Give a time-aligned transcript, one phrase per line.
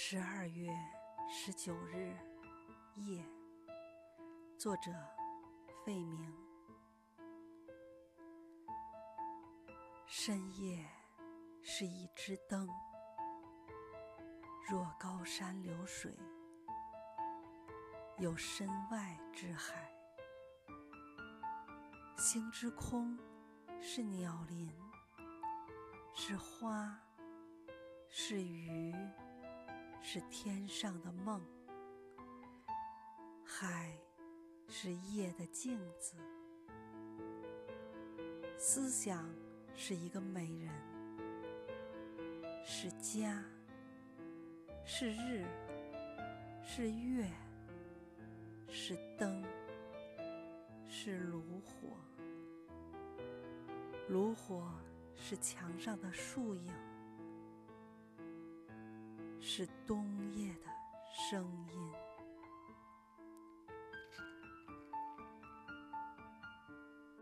[0.00, 0.70] 十二月
[1.28, 2.16] 十九日
[2.94, 3.20] 夜，
[4.56, 4.92] 作者
[5.84, 6.32] 费明。
[10.06, 10.86] 深夜
[11.62, 12.68] 是一支灯，
[14.70, 16.16] 若高山流水，
[18.18, 19.74] 有身外之海；
[22.16, 23.18] 星之空
[23.80, 24.72] 是鸟林，
[26.14, 26.96] 是花，
[28.08, 28.94] 是鱼。
[30.10, 31.38] 是天上的梦，
[33.44, 33.94] 海
[34.66, 36.14] 是夜的镜子，
[38.56, 39.28] 思想
[39.74, 40.72] 是一个美人，
[42.64, 43.44] 是家，
[44.82, 45.44] 是日，
[46.62, 47.30] 是月，
[48.70, 49.44] 是灯，
[50.88, 51.98] 是炉火，
[54.08, 54.72] 炉火
[55.14, 56.87] 是墙上的树影。
[59.50, 60.04] 是冬
[60.34, 60.70] 夜的
[61.10, 61.87] 声音。